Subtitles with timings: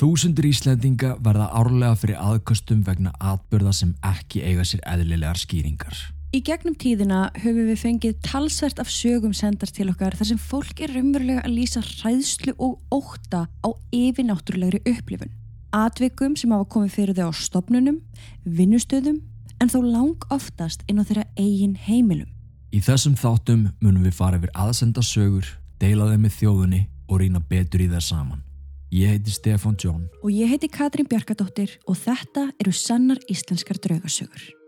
[0.00, 5.92] Þúsundur Íslendinga verða árlega fyrir aðkostum vegna atbyrða sem ekki eiga sér eðlilegar skýringar.
[6.32, 10.80] Í gegnum tíðina höfum við fengið talsvert af sögum sendast til okkar þar sem fólk
[10.80, 15.36] er raunverulega að lýsa hræðslu og óta á yfirnáttúrulegri upplifun.
[15.76, 18.00] Atvikum sem hafa komið fyrir þau á stopnunum,
[18.48, 19.20] vinnustöðum
[19.60, 22.30] en þó lang oftast inn á þeirra eigin heimilum.
[22.72, 27.42] Í þessum þáttum munum við fara yfir aðsenda sögur, deila þeim með þjóðunni og rýna
[27.50, 28.46] betur í það saman.
[28.90, 34.59] Ég heiti Stefan John Og ég heiti Katrín Bjarkadóttir og þetta eru sannar íslenskar draugasögur.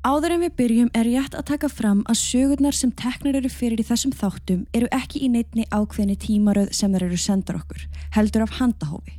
[0.00, 3.82] Áður en við byrjum er rétt að taka fram að sögurnar sem teknar eru fyrir
[3.82, 7.84] í þessum þáttum eru ekki í neittni ákveðni tímaröð sem þeir eru sendar okkur,
[8.16, 9.18] heldur af handahófi.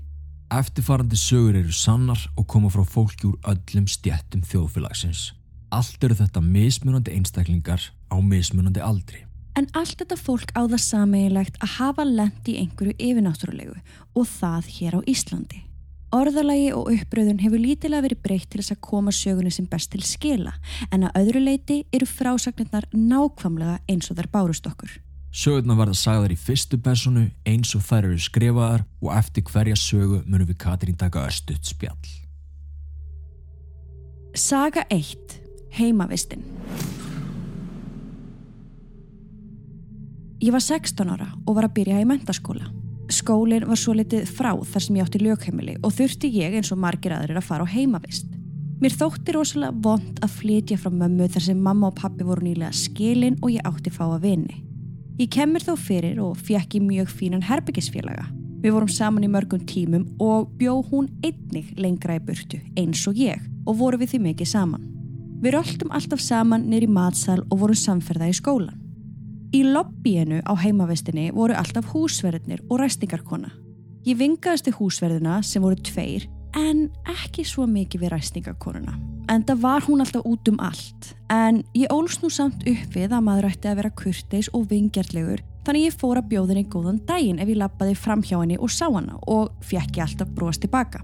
[0.49, 5.35] Eftirfarandi sögur eru sannar og koma frá fólki úr öllum stjettum þjóðfélagsins.
[5.70, 9.21] Allt eru þetta mismunandi einstaklingar á mismunandi aldri.
[9.54, 13.77] En allt þetta fólk á það sameigilegt að hafa lendi í einhverju yfirnáttúrulegu
[14.18, 15.68] og það hér á Íslandi.
[16.12, 20.01] Orðalagi og uppröðun hefur lítilega verið breytt til þess að koma sögunni sem best til
[20.04, 20.51] skila
[20.91, 24.98] en að öðru leiti eru frásagnirnar nákvamlega eins og þær bárust okkur.
[25.32, 30.20] Sögurnar verða sagðar í fyrstu personu eins og þær eru skrifaðar og eftir hverja sögu
[30.26, 32.12] munum við Katrín taka östuðt spjall.
[34.35, 35.39] Saga 1.
[35.79, 36.43] Heimavistinn
[40.41, 42.80] Ég var 16 ára og var að byrja í mentaskóla.
[43.12, 46.79] Skólinn var svo litið frá þar sem ég átti lögheimili og þurfti ég eins og
[46.79, 48.29] margir aðrir að fara á heimavist.
[48.81, 52.71] Mér þótti rosalega vond að flytja frá mömmu þar sem mamma og pappi voru nýlega
[52.73, 54.63] skilin og ég átti fá að vinni.
[55.20, 58.26] Ég kemur þó fyrir og fjekk í mjög fínan herbyggisfélaga.
[58.63, 63.21] Við vorum saman í mörgum tímum og bjó hún einnig lengra í burtu eins og
[63.21, 64.88] ég og voru við því mikið saman.
[65.41, 68.80] Við röldum alltaf saman nýri matsal og vorum samferða í skólan.
[69.51, 73.50] Í lobbyinu á heimavestinni voru alltaf húsverðinir og ræstingarkona.
[74.07, 78.95] Ég vingaðist til húsverðina sem voru tveir en ekki svo mikið við ræstingarkonuna.
[79.31, 81.09] En það var hún alltaf út um allt.
[81.28, 85.44] En ég ólst nú samt upp við að maður ætti að vera kurteis og vingjartlegur
[85.67, 88.88] þannig ég fór að bjóðinni góðan daginn ef ég lappaði fram hjá henni og sá
[88.88, 91.03] hana og fjekk ég alltaf bróðast tilbaka.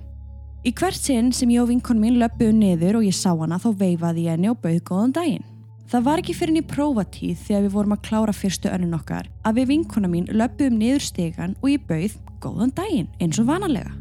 [0.63, 3.69] Í hvert sinn sem ég og vinkon mín löpuðu niður og ég sá hana þá
[3.83, 5.47] veifaði ég henni og bauð góðan daginn.
[5.87, 9.59] Það var ekki fyrir henni prófatíð þegar við vorum að klára fyrstu önnun okkar að
[9.61, 13.93] við vinkona mín löpuðum niður stegan og ég bauð góðan daginn eins og vanalega.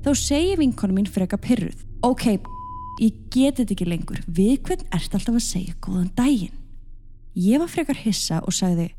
[0.00, 1.82] Þá segi vinkona mín freka pyrruð.
[2.08, 2.38] Ok,
[3.02, 4.22] ég geti þetta ekki lengur.
[4.24, 6.54] Við hvern ert alltaf að segja góðan daginn?
[7.36, 8.94] Ég var frekar hissa og sagði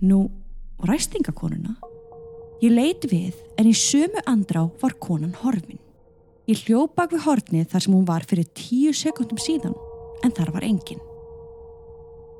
[0.00, 0.30] Nú,
[0.80, 1.74] ræstingakonuna?
[2.64, 5.82] Ég leiti við en í sömu andrá var konan horfin.
[6.48, 9.76] Ég hljóð bak við hornið þar sem hún var fyrir tíu sekundum síðan
[10.24, 11.04] en þar var enginn.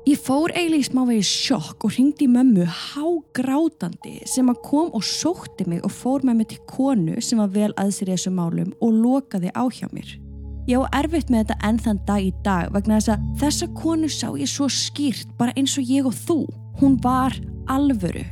[0.07, 5.03] Ég fór eiginlega í smávegi sjokk og ringdi í mömmu hágrátandi sem að kom og
[5.03, 8.69] sótti mig og fór með mig til konu sem var vel aðsir í þessu málum
[8.79, 10.13] og lokaði á hjá mér.
[10.71, 14.07] Ég á erfitt með þetta enn þann dag í dag vegna þess að þessa konu
[14.07, 16.39] sá ég svo skýrt bara eins og ég og þú.
[16.79, 17.35] Hún var
[17.67, 18.23] alvöru.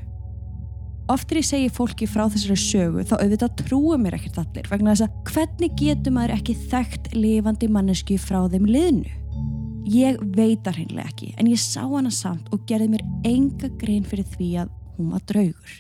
[1.11, 5.09] Oftir ég segi fólki frá þessari sögu þá auðvitað trúa mér ekkert allir vegna þess
[5.09, 9.24] að hvernig getur maður ekki þekkt lifandi mannesku frá þeim liðnu?
[9.85, 14.05] Ég veit það hreinlega ekki en ég sá hana samt og gerði mér enga grein
[14.07, 15.75] fyrir því að hún var draugur.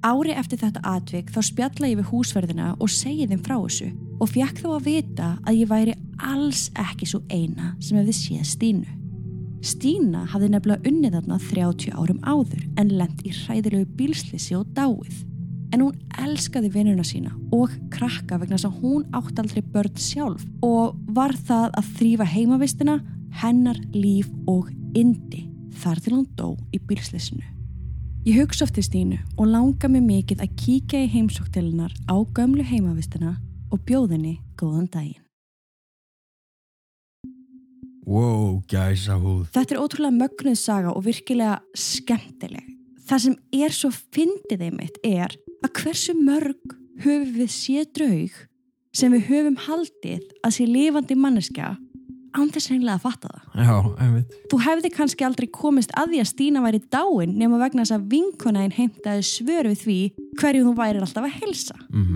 [0.00, 4.30] Ári eftir þetta atvik þá spjalla ég við húsverðina og segi þeim frá þessu og
[4.30, 5.96] fjakk þá að vita að ég væri
[6.30, 8.96] alls ekki svo eina sem hefði séð Stínu.
[9.60, 15.18] Stína hafði nefnilega unnið þarna 30 árum áður en lent í hræðilegu bílslisi og dáið
[15.70, 20.44] en hún elskaði vinnuna sína og krakka vegna þess að hún átt aldrei börn sjálf
[20.66, 22.98] og var það að þrýfa heimavistina,
[23.42, 25.46] hennar líf og indi
[25.80, 27.46] þar til hún dó í bílslissinu.
[28.26, 32.66] Ég hugsa oft til Stínu og langa mig mikið að kíkja í heimsóktilinnar á gömlu
[32.66, 33.38] heimavistina
[33.72, 35.22] og bjóðinni góðan daginn.
[38.10, 39.46] Wow, gæsa húð.
[39.54, 42.79] Þetta er ótrúlega mögnuð saga og virkilega skemmtileg.
[43.10, 45.32] Það sem er svo fyndið einmitt er
[45.66, 48.36] að hversu mörg höfum við sé draug
[48.94, 51.72] sem við höfum haldið að sé lifandi manneska
[52.30, 53.66] án þess reynilega að fatta það.
[53.66, 53.74] Já,
[54.04, 54.36] einmitt.
[54.52, 58.06] Þú hefði kannski aldrei komist að því að Stína væri dáin nema vegna þess að
[58.14, 59.98] vinkonaðin heimtaði svör við því
[60.38, 61.78] hverju þú væri alltaf að helsa.
[61.90, 62.06] Mm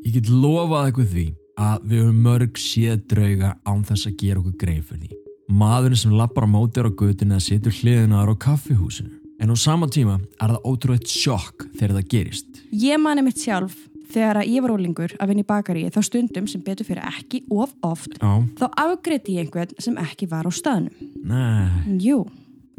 [0.00, 1.26] Ég get lofað eitthvað því
[1.60, 5.18] að við höfum mörg séð drauga án þess að gera okkur greið fyrir því.
[5.60, 9.19] Maðurinn sem lappar á mótir á gutinu eða situr hliðinaðar á kaffihúsinu.
[9.40, 12.60] En á sama tíma er það ótrúið sjokk þegar það gerist.
[12.76, 13.76] Ég mani mitt sjálf
[14.10, 17.40] þegar að ég var ólingur að vinna í bakari þá stundum sem betur fyrir ekki
[17.54, 20.92] of oft Já, þá afgreiti ég einhvern sem ekki var á staðnum.
[21.24, 22.24] nei, Jú,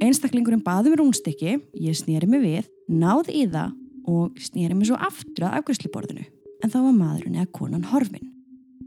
[0.04, 3.74] einstaklingurinn baði mér rúnstykki, ég snýri mig við, náði í það
[4.12, 6.28] og snýri mig svo aftur að afgriðsliborðinu.
[6.62, 8.28] En þá var maðurinn eða konan horfin.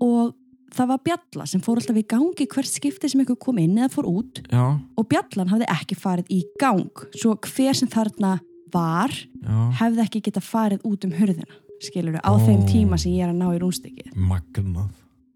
[0.04, 0.34] Og
[0.74, 3.92] það var bjalla sem fór alltaf í gangi hvert skipti sem einhver kom inn eða
[3.94, 4.64] fór út já,
[4.98, 7.04] og bjallan hafði ekki farið í gang.
[7.14, 8.36] Svo hver sem þarna
[8.74, 12.38] var já, hefði ekki geta farið út um hurðina, skilur á Ó.
[12.42, 14.12] þeim tíma sem ég er að ná í rúnstykkið.
[14.16, 14.90] magnað.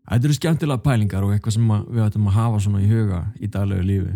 [0.08, 3.50] Þetta eru skemmtilega pælingar og eitthvað sem við ættum að hafa svona í huga í
[3.52, 4.14] daglegu lífi.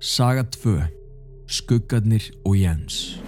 [0.00, 0.82] Saga 2.
[1.46, 3.18] Skuggarnir og Jens.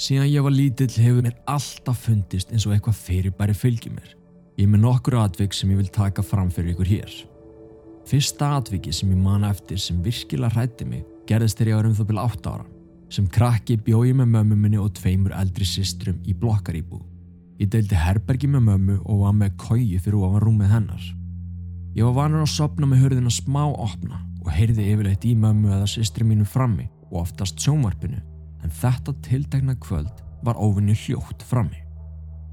[0.00, 4.14] Síðan ég var lítill hefur mér alltaf fundist eins og eitthvað fyrirbæri fylgir mér.
[4.56, 7.16] Ég er með nokkur atvik sem ég vil taka fram fyrir ykkur hér.
[8.08, 11.98] Fyrsta atviki sem ég man eftir sem virkilega hrætti mig gerðist þegar ég var um
[11.98, 12.66] það byrja 8 ára.
[13.12, 17.02] Sem krakki bjóð ég með mömmu minni og tveimur eldri systrum í blokkaríbú.
[17.60, 21.04] Ég deildi herbergi með mömmu og var með kói fyrir ofan rúmið hennar.
[21.92, 25.92] Ég var vanur að sopna með hurðina smá opna og heyrði yfirleitt í mömmu eða
[25.92, 28.29] systri mínu frammi og oftast sjónvarpinu
[28.64, 30.12] en þetta tiltekna kvöld
[30.44, 31.80] var óvinni hljótt frammi.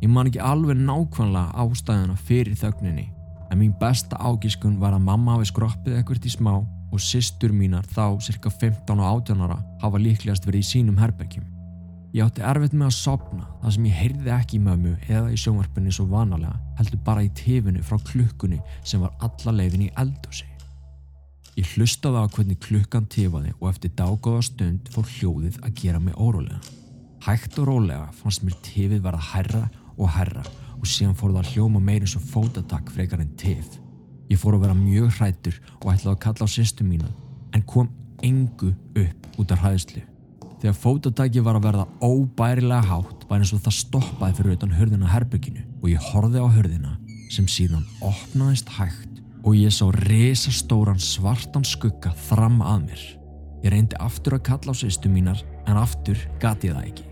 [0.01, 3.07] Ég man ekki alveg nákvæmlega ástæðuna fyrir þögninni
[3.51, 7.87] en mín besta ágiskun var að mamma hafi skroppið ekkert í smá og systur mínar
[7.91, 11.47] þá cirka 15 og 18 ára hafa líklegast verið í sínum herbergjum.
[12.15, 15.39] Ég átti erfitt með að sopna þar sem ég heyrði ekki í mömmu eða í
[15.41, 20.47] sjónvarpinu svo vanalega heldur bara í tifinu frá klukkunni sem var alla leiðin í eldhúsi.
[21.57, 26.13] Ég hlustaði á hvernig klukkan tifaði og eftir dágóða stund fór hljóðið að gera mig
[26.13, 26.59] órólega.
[27.25, 29.63] Hægt og rólega fannst mér tifið verða herra
[29.97, 30.43] og herra
[30.77, 33.79] og síðan fór það að hljóma meira eins og fótatak frekar en tif.
[34.29, 37.09] Ég fór að vera mjög hrættur og ætlaði að kalla á sýstu mína
[37.57, 37.89] en kom
[38.21, 40.05] engu upp út af hræðslu.
[40.61, 45.09] Þegar fótataki var að verða óbærilega hátt var eins og það stoppaði fyrir utan hörðina
[45.09, 46.97] herbygginu og ég horfði á hörðina
[47.33, 49.16] sem síðan opnaðist hægt
[49.47, 53.03] og ég sá resastóran svartan skugga fram að mér.
[53.63, 57.05] Ég reyndi aftur að kalla á sýstu mínar en aftur gati ég það ekki.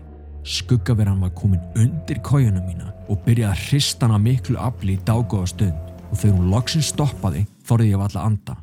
[0.46, 5.48] Skuggaveran var komin undir kójuna mína og byrjaði að hrista hana miklu afli í dágóða
[5.54, 8.58] stund og þegar hún loksins stoppaði þorði ég að alla anda.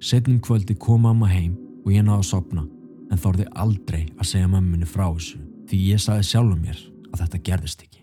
[0.00, 2.64] Setnum kvöldi kom mamma heim og ég náði að sopna
[3.12, 6.82] en þorði aldrei að segja mömmunni frá þessu því ég sagði sjálfum mér
[7.12, 7.97] að þetta gerðist ekki.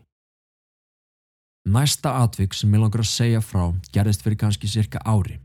[1.66, 5.40] Næsta atvik sem ég langar að segja frá gerðist fyrir kannski cirka ári.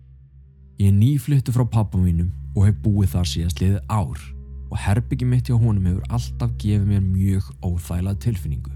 [0.77, 4.21] Ég er nýfluttu frá pappa mínum og hef búið þar síðast liðið ár
[4.69, 8.75] og herbyggi mitt hjá honum hefur alltaf gefið mér mjög óþælað tilfinningu.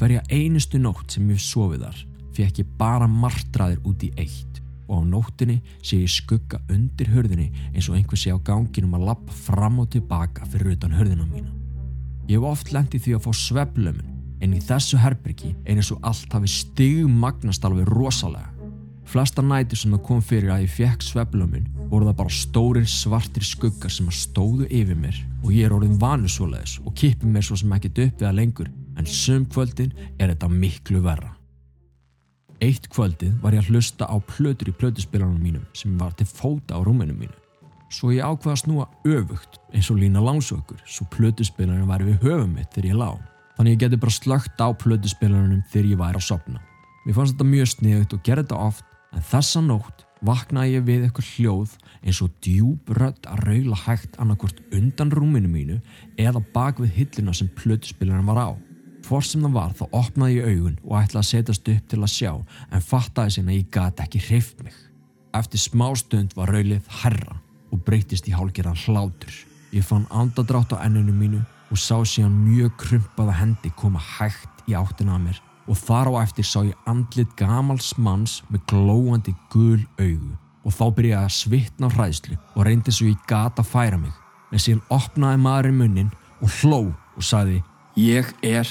[0.00, 2.00] Hverja einustu nótt sem ég sofið þar
[2.38, 7.50] fekk ég bara martraðir út í eitt og á nóttinni sé ég skugga undir hörðinni
[7.74, 11.52] eins og einhver sé á ganginum að lappa fram og tilbaka fyrir utan hörðina mína.
[12.24, 14.13] Ég hef oft lendið því að fá sveflömun
[14.44, 18.50] en í þessu herbyrgi er eins og allt hafi stigum magnast alveg rosalega.
[19.08, 23.44] Flesta næti sem það kom fyrir að ég fekk sveflömun voru það bara stórir svartir
[23.46, 27.44] skuggar sem að stóðu yfir mér og ég er orðin vanur svoleiðis og kipi mér
[27.46, 31.34] svo sem ekkert upp við að lengur en sum kvöldin er þetta miklu verra.
[32.64, 36.78] Eitt kvöldið var ég að hlusta á plötur í plötuspilanum mínum sem var til fóta
[36.78, 37.36] á rúminu mínu.
[37.92, 42.56] Svo ég ákvaða að snúa öfugt eins og lína lánsökur svo plötuspilanum væri við höfum
[42.56, 43.33] mitt þegar ég lá.
[43.54, 46.62] Þannig ég geti bara slögt á plötuspilanum þegar ég væri að sopna.
[47.04, 48.84] Mér fannst þetta mjög sniðugt og gerði þetta oft
[49.14, 54.18] en þessa nótt vaknaði ég við eitthvað hljóð eins og djúb rödd að raula hægt
[54.22, 55.80] annarkvort undan rúminu mínu
[56.20, 58.50] eða bak við hillina sem plötuspilanum var á.
[59.04, 62.14] Hvort sem það var þá opnaði ég augun og ætlaði að setjast upp til að
[62.14, 62.32] sjá
[62.70, 64.76] en fattaði sinna að ég gati ekki hreift mig.
[65.36, 67.36] Eftir smá stund var raulið herra
[67.70, 69.34] og breytist í hálgerðan hlátur.
[69.74, 74.76] Ég fann andadrátt á enninu mínu og sá síðan mjög krumpaða hendi koma hægt í
[74.78, 79.80] áttina að mér og þar á eftir sá ég andlit gamals manns með glóandi gul
[79.98, 84.00] augu og þá byrjaði að svitna á hræðslu og reyndi svo ég gata að færa
[84.00, 84.14] mig
[84.52, 87.62] en síðan opnaði maðurinn munnin og hló og sagði
[88.00, 88.68] ég er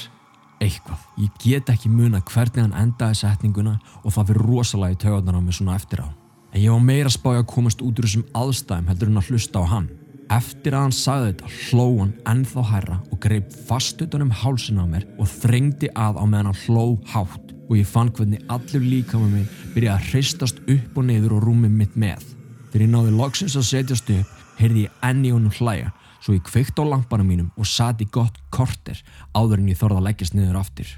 [0.62, 1.00] eitthvað.
[1.20, 5.42] Ég get ekki muna hvernig hann endaði setninguna og það fyrir rosalega í taugarnar á
[5.42, 6.08] mig svona eftir á.
[6.54, 9.62] En ég var meira spáði að komast út úr þessum aðstæðum heldur en að hlusta
[9.62, 9.88] á hann.
[10.32, 14.80] Eftir að hann sagði þetta hló hann ennþá hærra og greip fast utan um hálsin
[14.80, 18.84] á mér og þrengdi að á meðan hann hló hátt og ég fann hvernig allur
[18.84, 22.24] líka með mig byrjaði að hristast upp og niður og rúmið mitt með.
[22.72, 25.92] Þegar ég náði loksins að setjast upp, heyrði ég enni honum hlæja
[26.24, 28.96] svo ég kveikt á lampanum mínum og sati gott korter
[29.36, 30.88] áður en ég þorði að leggjast niður aftur.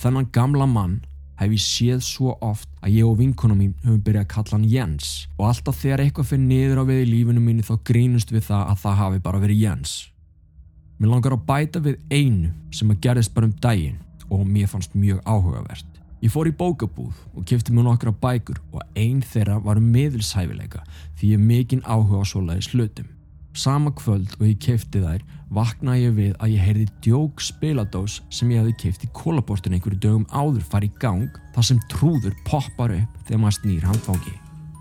[0.00, 1.00] Þennan gamla mann
[1.40, 4.68] hef ég séð svo oft að ég og vinkona mín höfum byrjað að kalla hann
[4.68, 8.44] Jens og alltaf þegar eitthvað fyrir niður á við í lífinu mínu þá grínust við
[8.50, 9.94] það að það hafi bara verið Jens.
[11.00, 13.96] Mér langar að bæta við einu sem að gerðist bara um daginn
[14.28, 15.86] og mér fannst mjög áhugavert.
[16.20, 20.84] Ég fór í bókabúð og kifti mér nokkra bækur og einn þeirra var um miðilshæfileika
[21.16, 23.08] því ég mikinn áhuga á svoleiðis hlutum.
[23.56, 28.52] Sama kvöld og ég kefti þær vaknaði ég við að ég heyrði djók spiladós sem
[28.54, 32.94] ég hefði keft í kólabortun einhverju dögum áður farið í gang þar sem trúður poppar
[32.94, 34.36] upp þegar maður snýr handfangi.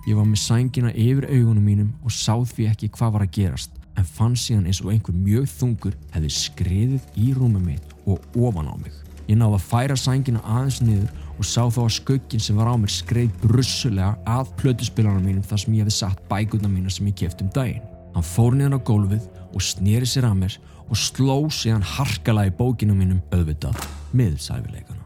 [0.05, 3.75] Ég var með sængina yfir augunum mínum og sáð því ekki hvað var að gerast
[3.97, 8.69] en fann síðan eins og einhver mjög þungur hefði skriðið í rúmum mitt og ofan
[8.69, 8.93] á mig.
[9.29, 11.09] Ég náði að færa sængina aðeins niður
[11.39, 15.63] og sá þá að sköggin sem var á mér skreið brussulega að plötuspilarna mínum þar
[15.63, 17.88] sem ég hefði satt bækurna mína sem ég keft um daginn.
[18.15, 20.57] Hann fór niðan á gólfið og snýri sér að mér
[20.89, 23.77] og sló síðan harkala í bókinu mínum auðvitað
[24.17, 25.05] miðsæfileikana.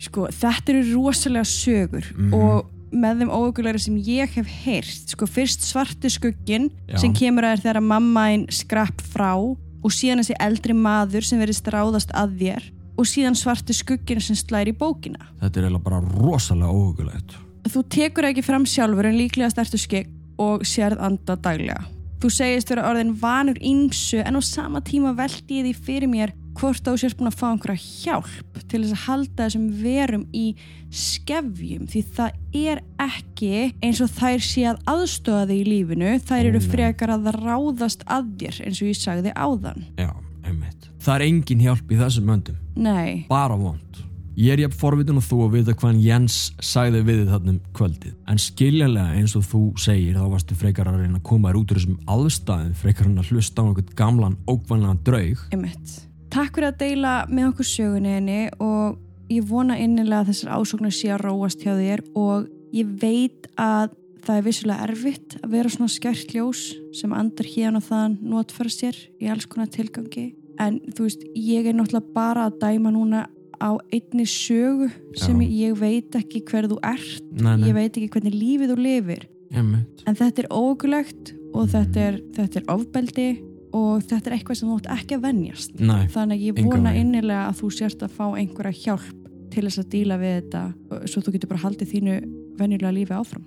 [0.00, 2.32] Sko, þetta eru rosalega sögur Mhm.
[2.34, 6.98] og með þeim óökulegri sem ég hef heyrt sko, fyrst svarti skuggin Já.
[6.98, 11.38] sem kemur að þér þegar mamma einn skrapp frá og síðan þessi eldri maður sem
[11.38, 12.62] verðist ráðast að þér
[12.98, 17.36] og síðan svarti skuggin sem slæri í bókina Þetta er eiginlega bara rosalega óhugulegt.
[17.68, 20.08] Þú tekur ekki fram sjálfur en líklega startu skegg
[20.40, 21.82] og sérð anda daglega.
[22.20, 26.34] Þú segist vera orðin vanur ímsu en á sama tíma veldi ég því fyrir mér
[26.58, 30.44] hvort þú sérst búin að fá einhverja hjálp til þess að halda þessum verum í
[30.92, 36.50] skefjum því það er ekki eins og þær sé að aðstofa þig í lífinu þær
[36.50, 39.88] eru frekar að ráðast að þér eins og ég sagði áðan.
[39.96, 40.10] Já,
[40.44, 40.90] einmitt.
[41.00, 42.60] Það er engin hjálp í þessum möndum.
[42.76, 44.04] Nei, Bara vond.
[44.38, 47.56] Ég er jafn forvitin og þú að vita hvað Jens sagði við þið þarna um
[47.74, 48.12] kvöldið.
[48.30, 51.72] En skiljanlega eins og þú segir þá varstu frekar að reyna að koma þér út
[51.74, 55.42] úr þessum aðstæðum frekar hann að hlusta á einhvern gamlan ókvæmlegan draug.
[55.50, 55.96] einmitt.
[56.30, 59.00] Takk fyrir að deila með okkur sögunni henni og
[59.34, 63.96] ég vona innilega að þessar ásóknar sé að róast hjá þér og ég veit að
[64.24, 66.62] það er vissulega erfitt að vera svona skært ljós
[66.94, 71.74] sem andar hérna þann notfæra sér í alls konar tilgangi en þú veist, ég er
[71.76, 73.26] náttúrulega bara að dæma núna
[73.60, 75.48] á einni sögu sem Já.
[75.68, 77.22] ég veit ekki hver þú ert.
[77.30, 79.28] Nei, nei, ég veit ekki hvernig lífið þú lifir.
[79.50, 80.02] Einmitt.
[80.06, 83.30] en þetta er ógulegt og þetta er, þetta er ofbeldi
[83.74, 85.72] og þetta er eitthvað sem þú átt ekki að venjast.
[85.80, 89.82] Nei, þannig að ég vona innilega að þú sérst að fá einhverja hjálp til þess
[89.82, 90.62] að díla við þetta
[91.10, 92.16] svo þú getur bara haldið þínu
[92.60, 93.46] venjulega lífi áfram.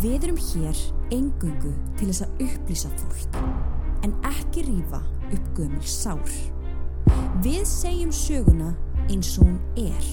[0.00, 3.40] Við erum hér engungu til þess að upplýsa fólk,
[4.04, 6.59] en ekki rífa upp gömul sár.
[7.40, 8.74] Við segjum söguna
[9.08, 10.08] eins og hún er,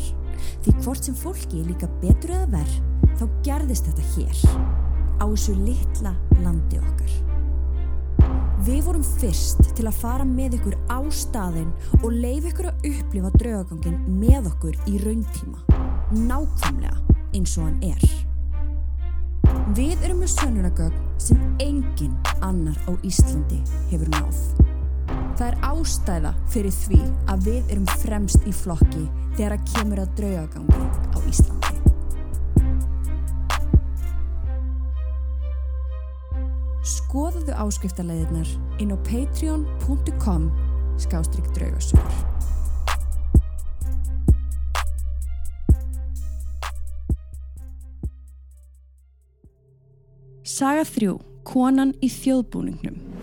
[0.63, 2.75] því hvort sem fólki er líka betur eða verð,
[3.19, 4.43] þá gerðist þetta hér,
[5.19, 7.17] á þessu litla landi okkar.
[8.63, 13.34] Við vorum fyrst til að fara með ykkur á staðinn og leif ykkur að upplifa
[13.36, 15.81] draugagangin með okkur í rauntíma,
[16.29, 16.96] nákvæmlega
[17.36, 18.07] eins og hann er.
[19.75, 23.60] Við erum með sönnunagögn sem engin annar á Íslandi
[23.91, 24.67] hefur náð.
[25.38, 29.03] Það er ástæða fyrir því að við erum fremst í flokki
[29.38, 31.75] þegar að kemur að draugagangi á Íslandi.
[36.88, 38.50] Skoðuðu áskriftarleiðirnar
[38.82, 40.50] inn á patreon.com
[41.06, 42.17] skástrygg draugasögur.
[50.41, 51.13] Saga 3.
[51.46, 53.17] Konan í þjóðbúningnum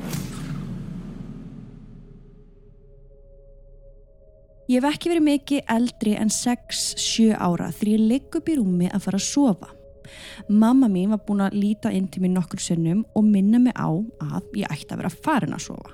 [4.64, 8.86] Ég hef ekki verið mikið eldri en 6-7 ára þegar ég ligg upp í rúmi
[8.88, 9.66] að fara að sofa.
[10.48, 13.92] Mamma mín var búin að líta inn til mér nokkur sinnum og minna mig á
[13.92, 15.92] að ég ætti að vera farin að sofa.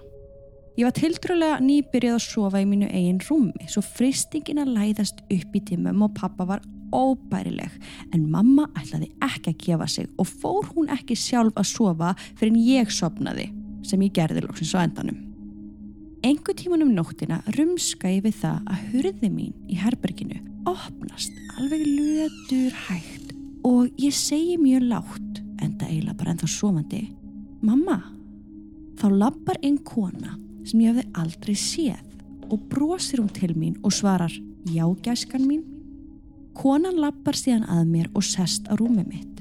[0.79, 5.57] Ég var tiltrúlega nýbyrjuð að sofa í mínu eigin rúmi svo fristingin að læðast upp
[5.59, 6.63] í tímum og pappa var
[6.95, 7.75] óbærileg
[8.15, 12.55] en mamma ætlaði ekki að gefa sig og fór hún ekki sjálf að sofa fyrir
[12.55, 13.51] en ég sopnaði
[13.83, 15.30] sem ég gerði lóksins á endanum.
[16.27, 21.87] Engu tíman um nóttina rumska ég við það að hurði mín í herberginu opnast alveg
[21.87, 23.33] lötur hægt
[23.65, 27.03] og ég segi mjög látt enda eiginlega bara ennþá sofandi
[27.61, 27.99] Mamma,
[29.01, 33.93] þá lappar einn kona sem ég hefði aldrei séð og brosir hún til mín og
[33.97, 34.33] svarar
[34.69, 35.65] Já, gæskan mín
[36.61, 39.39] Konan lappar síðan að mér og sest á rúmi mitt.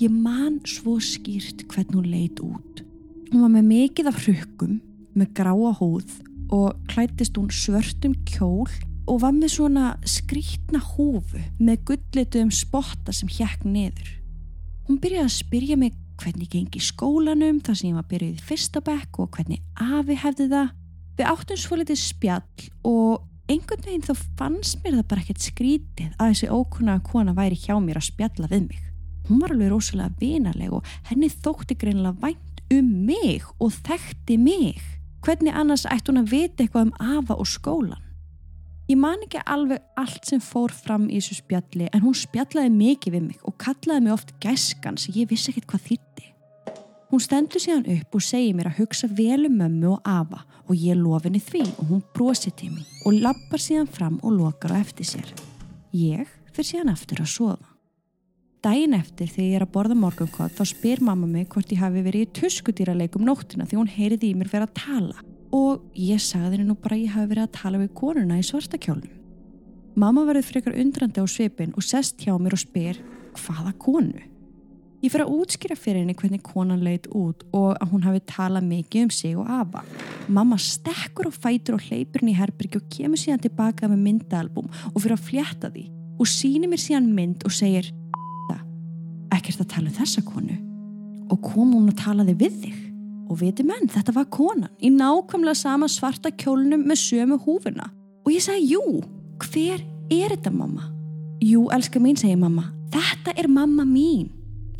[0.00, 2.82] Ég man svo skýrt hvern hún leit út.
[3.30, 4.80] Hún var með mikið af hrukkum,
[5.16, 6.18] með gráa húð
[6.54, 8.70] og klættist hún svörtum kjól
[9.06, 14.10] og var með svona skrítna húfu með gullituðum spotta sem hjekk niður.
[14.86, 18.82] Hún byrjaði að spyrja mig hvernig gengi skólanum þar sem ég var byrjuð í fyrsta
[18.84, 20.74] bekk og hvernig afi hefði það
[21.16, 26.10] Við áttum svo litið spjall og einhvern veginn þá fannst mér það bara ekkert skrítið
[26.20, 28.82] að þessi ókunna kona væri hjá mér að spjalla við mig.
[29.26, 34.82] Hún var alveg rosalega vinaleg og henni þótti greinilega vænt um mig og þekkti mig.
[35.26, 38.02] Hvernig annars ætti hún að vita eitthvað um afa og skólan?
[38.86, 43.16] Ég man ekki alveg allt sem fór fram í þessu spjalli en hún spjallaði mikið
[43.16, 46.28] við mig og kallaði mig oft gæskan sem ég vissi ekkert hvað þýtti.
[47.10, 50.78] Hún stendur síðan upp og segir mér að hugsa vel um mömmu og afa og
[50.78, 54.78] ég lof henni því og hún brosir til mig og lappar síðan fram og lokar
[54.78, 55.34] á eftir sér.
[55.90, 57.75] Ég fyrir síðan aftur að sofa.
[58.66, 62.00] Dæin eftir þegar ég er að borða morgunkott þá spyr mamma mig hvort ég hafi
[62.02, 65.20] verið í tuskudýraleikum nóttina því hún heyriði í mér fyrir að tala
[65.54, 69.12] og ég sagði henni nú bara ég hafi verið að tala við konuna í svartakjólnum.
[70.02, 72.98] Mamma verið frekar undrandi á svipin og sest hjá mér og spyr
[73.38, 74.24] hvaða konu?
[75.04, 78.66] Ég fyrir að útskýra fyrir henni hvernig konan leit út og að hún hafi talað
[78.66, 79.84] mikið um sig og afa.
[80.26, 84.66] Mamma stekkur og fætur og hleypur henni í herbyrgi og kemur síðan tilbaka með myndaalbum
[84.90, 85.86] og fyrir að fljetta því
[86.18, 87.92] og síni mér síðan mynd og segir
[89.36, 90.58] ekkert að tala um þessa konu.
[91.32, 92.78] Og kom hún að tala þig við þig?
[93.26, 97.90] Og viti menn, þetta var konan í nákvæmlega sama svarta kjólnum með sömu húfuna.
[98.26, 99.02] Og ég sagði, jú,
[99.42, 99.82] hver
[100.14, 100.92] er þetta mamma?
[101.42, 104.30] Jú, elska mín, segir mamma þetta er mamma mín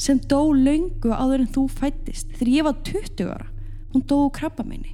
[0.01, 3.49] sem dó laungu áður en þú fættist þegar ég var 20 ára.
[3.93, 4.93] Hún dó krabba minni.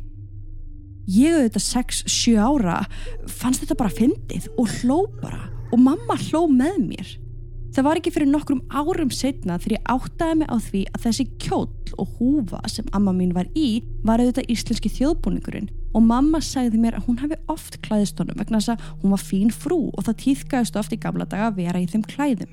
[1.11, 2.77] Ég auðvitað 6-7 ára
[3.27, 5.49] fannst þetta bara fyndið og hló bara.
[5.73, 7.13] Og mamma hló með mér
[7.73, 11.25] Það var ekki fyrir nokkrum árum setna þegar ég áttaði mig á því að þessi
[11.41, 16.83] kjóll og húfa sem amma mín var í var auðvitað íslenski þjóðbúningurinn og mamma sagði
[16.83, 20.05] mér að hún hefði oft klæðist honum vegna þess að hún var fín frú og
[20.05, 22.53] það týðgæðist oft í gamla daga að vera í þeim klæðum.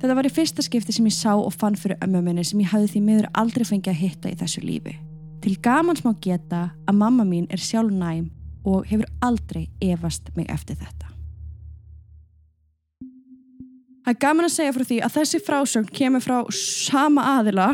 [0.00, 2.70] Þetta var í fyrsta skipti sem ég sá og fann fyrir ömmu minni sem ég
[2.70, 4.96] hafði því miður aldrei fengið að hitta í þessu lífi.
[5.42, 8.30] Til gamans má geta að mamma mín er sjálf næm
[8.62, 11.10] og hefur aldrei efast mig eftir þetta.
[14.10, 17.68] Það er gaman að segja frá því að þessi frásögn kemur frá sama aðila,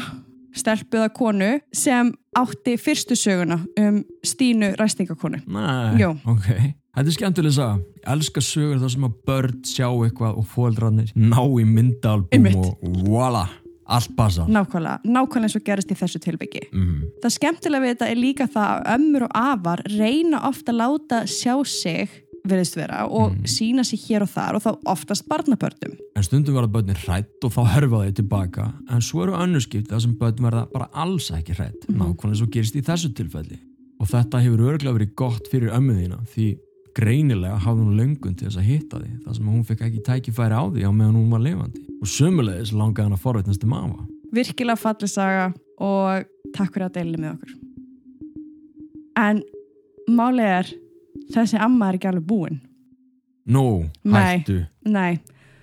[0.53, 5.41] stelpuða konu, sem átti fyrstu söguna um Stínu ræstingakonu.
[5.49, 6.11] Nei, Jú.
[6.29, 6.51] ok.
[6.93, 7.79] Þetta er skemmtileg að sagða.
[7.81, 12.85] Ég elska sögur þar sem að börn sjá eitthvað og fóldrarnir ná í myndaalbum og
[13.09, 13.47] voila,
[13.89, 14.45] allt passa.
[14.45, 16.67] Nákvæmlega, nákvæmlega eins og gerist í þessu tilbyggi.
[16.69, 17.01] Mm.
[17.25, 21.25] Það skemmtilega við þetta er líka það að ömmur og afar reyna ofta að láta
[21.25, 22.13] sjá sig
[22.51, 23.45] veriðst vera og Mm.
[23.45, 25.97] sína sig hér og þar og þá oftast barnabörnum.
[26.17, 30.01] En stundum verða börnir hrætt og þá hörfa þeir tilbaka en svo eru önnurskipti þar
[30.03, 31.99] sem börn verða bara alls ekki hrætt Mhm.
[31.99, 33.59] nákvæmlega svo gerist í þessu tilfelli
[34.01, 36.59] og þetta hefur örglega verið gott fyrir ömmu þína því
[36.97, 40.53] greinilega hafði hún löngun til þess að hitta því þar sem hún fekk ekki tækifæri
[40.57, 44.07] á því á meðan hún var lifandi og sömulegis langaði hann að forveitnast til mafa
[44.33, 46.25] Virkilega falli saga og
[46.57, 47.53] takk fyrir að deila með okkur.
[49.17, 49.43] En
[50.11, 50.71] málið er,
[51.35, 52.61] þessi amma er ekki alveg búin.
[53.47, 53.65] Nú,
[54.05, 54.39] Nei.
[54.41, 55.19] hættu Nei,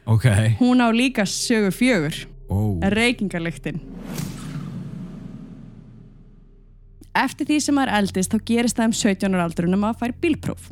[0.05, 0.25] Ok,
[0.59, 2.15] hún á líka sögu fjögur.
[2.49, 3.79] ó, Reykingarlyktin
[7.13, 10.13] Eftir því sem maður eldist þá gerist það um 17 ára aldrun að maður fær
[10.23, 10.71] bílpróf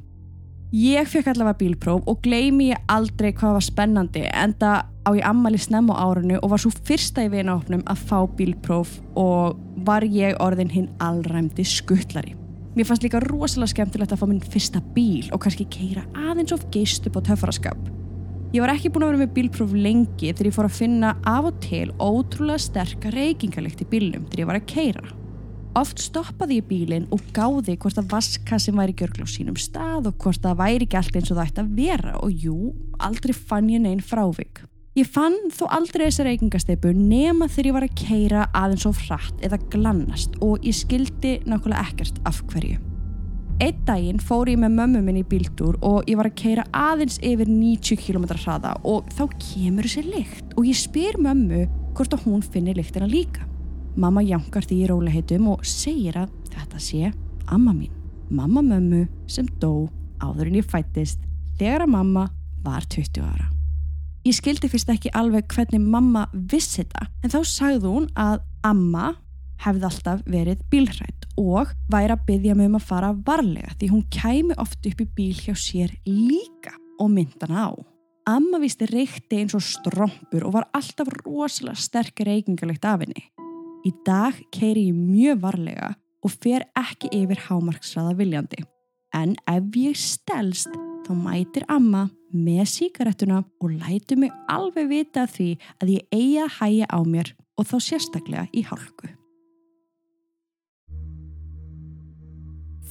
[0.72, 4.72] Ég fekk allavega bílpróf og gleymi ég aldrei hvað var spennandi enda
[5.04, 8.94] á ég ammali snemm á árunu og var svo fyrsta í vinahopnum að fá bílpróf
[9.20, 12.38] og var ég orðin hinn allræmdi skuttlari
[12.76, 16.70] Mér fannst líka rosalega skemmtilegt að fá minn fyrsta bíl og kannski keira aðeins of
[16.72, 17.92] geist upp á töffaraskap
[18.52, 21.46] Ég var ekki búin að vera með bílpróf lengi þegar ég fór að finna af
[21.48, 25.04] og til ótrúlega sterka reykingarlykt í bílnum þegar ég var að keira.
[25.80, 30.18] Oft stoppaði ég bílinn og gáði hvort að vaskassin væri gjörgla á sínum stað og
[30.20, 32.58] hvort það væri ekki allt eins og það ætti að vera og jú,
[33.00, 34.66] aldrei fann ég neinn frávik.
[34.92, 39.44] Ég fann þó aldrei þessa reykingasteipu nema þegar ég var að keira aðeins of hratt
[39.48, 42.76] eða glannast og ég skildi nákvæmlega ekkert af hverju.
[43.64, 47.22] Einn daginn fór ég með mömmu minn í bíltúr og ég var að keira aðeins
[47.24, 51.62] yfir 90 km hraða og þá kemur þessi lykt og ég spyr mömmu
[51.96, 53.48] hvort að hún finnir lyktina líka.
[53.96, 57.14] Mamma jankar því í róliheitum og segir að þetta sé
[57.48, 57.96] amma mín.
[58.28, 59.88] Mamma mömmu sem dó
[60.20, 61.24] áður en ég fættist
[61.56, 62.28] þegar að mamma
[62.68, 63.51] var 20 ára.
[64.22, 69.16] Ég skildi fyrst ekki alveg hvernig mamma vissi þetta en þá sagði hún að amma
[69.64, 74.04] hefði alltaf verið bílhrætt og væri að byggja mig um að fara varlega því hún
[74.14, 77.72] kæmi oft upp í bíl hjá sér líka og myndana á.
[78.30, 83.26] Amma vísti reykti eins og strompur og var alltaf rosalega sterk reykingalegt af henni.
[83.90, 88.62] Í dag keiri ég mjög varlega og fer ekki yfir hámarksraða viljandi.
[89.18, 90.70] En ef ég stelst
[91.06, 95.50] þá mætir amma með síkarettuna og lætu mig alveg vita því
[95.82, 99.12] að ég eigi að hæja á mér og þá sérstaklega í hálku.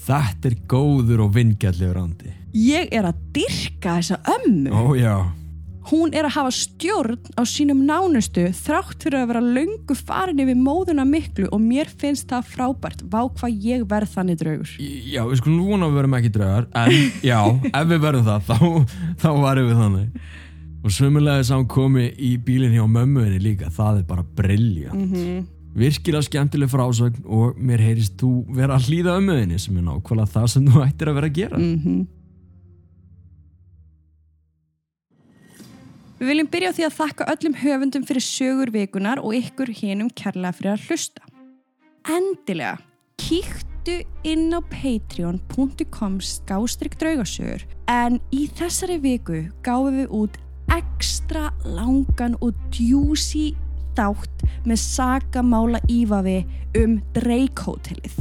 [0.00, 2.32] Þetta er góður og vingjallegur andi.
[2.56, 4.72] Ég er að dyrka þessa ömmu.
[4.72, 5.39] Ó já.
[5.88, 10.58] Hún er að hafa stjórn á sínum nánustu þrátt fyrir að vera löngu farin yfir
[10.60, 14.74] móðuna miklu og mér finnst það frábært vá hvað ég verð þannig draugur.
[14.78, 16.92] Já, við skulum vona að við verum ekki draugar, en
[17.24, 17.40] já,
[17.70, 20.28] ef við verðum það, þá, þá varum við þannig.
[20.80, 24.96] Og svömmulega sá komi í bílinni á mömmuðinni líka, það er bara briljant.
[24.96, 25.42] Mm -hmm.
[25.80, 30.46] Virkilega skemmtileg frásögn og mér heyrist þú vera að hlýða ömmuðinni sem er nákvæmlega það
[30.46, 31.58] sem þú ættir að vera að gera.
[31.58, 32.08] Mm
[36.20, 40.10] Við viljum byrja á því að þakka öllum höfundum fyrir sögur vikunar og ykkur hinum
[40.12, 41.22] kærlega fyrir að hlusta.
[42.12, 42.74] Endilega,
[43.16, 43.94] kíktu
[44.28, 50.36] inn á patreon.com skástrygg draugasögur en í þessari viku gáum við út
[50.76, 53.54] ekstra langan og djúsi
[53.96, 56.42] þátt með sagamála ífafi
[56.82, 58.20] um Drake Hotelið.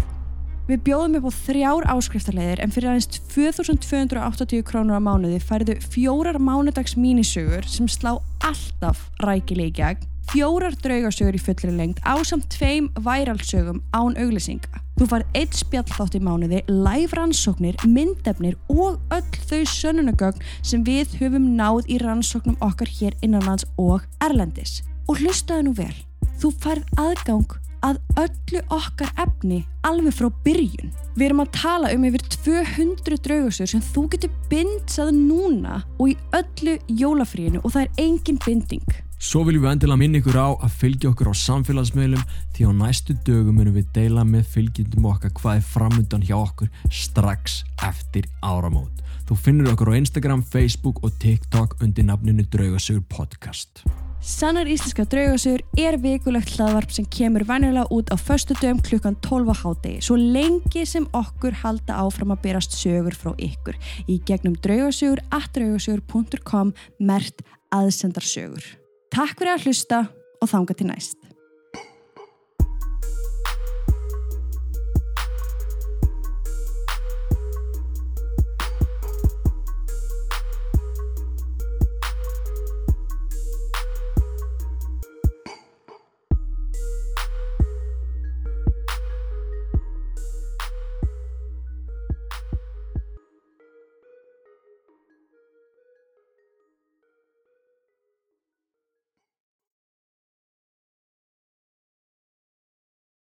[0.70, 6.38] Við bjóðum upp á þrjár áskriftarleiðir en fyrir aðeins 2280 krónur á mánuði færðu fjórar
[6.38, 12.46] mánudags mínisögur sem slá alltaf rækileg í gegn, fjórar draugasögur í fullri lengt á samt
[12.54, 14.84] tveim væralsögum án auglýsinga.
[15.00, 20.84] Þú farð eitt spjall þátt í mánuði, live rannsóknir, myndefnir og öll þau sönunagögn sem
[20.86, 24.84] við höfum náð í rannsóknum okkar hér innanlands og erlendis.
[25.10, 25.98] Og hlustaðu nú vel,
[26.38, 30.94] þú farð aðgang að öllu okkar efni alveg frá byrjun.
[31.16, 36.18] Við erum að tala um yfir 200 draugasögur sem þú getur bindsað núna og í
[36.40, 38.98] öllu jólafríinu og það er engin binding.
[39.20, 42.22] Svo viljum við endilega minna ykkur á að fylgja okkur á samfélagsmiðlum
[42.56, 46.72] því á næstu dögum munum við deila með fylgjendum okkar hvað er framöndan hjá okkur
[46.88, 49.04] strax eftir áramót.
[49.28, 53.84] Þú finnur okkur á Instagram, Facebook og TikTok undir nafninu Draugasögur podcast.
[54.20, 59.48] Sannar íslenska draugasögur er vikulegt hlaðvarp sem kemur venjulega út á förstu dögum klukkan 12
[59.48, 63.80] á hádegi svo lengi sem okkur halda áfram að berast sögur frá ykkur
[64.12, 68.64] í gegnum draugasögur at draugasögur.com mert aðsendarsögur.
[69.08, 70.04] Takk fyrir að hlusta
[70.44, 71.19] og þanga til næst.